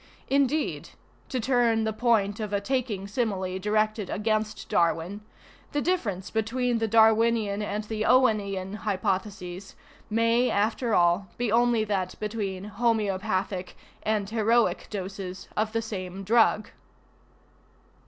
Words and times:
Indeed, 0.29 0.89
to 1.29 1.39
turn 1.39 1.83
the 1.83 1.93
point 1.93 2.39
of 2.39 2.51
a 2.51 2.59
taking 2.59 3.07
simile 3.07 3.59
directed 3.59 4.09
against 4.09 4.67
Darwin, 4.67 5.19
ŌĆö 5.19 5.71
the 5.73 5.81
difference 5.83 6.31
between 6.31 6.79
the 6.79 6.87
Darwinian 6.87 7.61
and 7.61 7.83
the 7.83 8.03
Owenian 8.07 8.77
hypotheses 8.77 9.75
may, 10.09 10.49
after 10.49 10.95
all, 10.95 11.27
be 11.37 11.51
only 11.51 11.83
that 11.83 12.15
between 12.19 12.63
homoeopathic 12.63 13.75
and 14.01 14.27
heroic 14.27 14.87
doses 14.89 15.47
of 15.55 15.71
the 15.71 15.83
same 15.83 16.23
drug. 16.23 16.71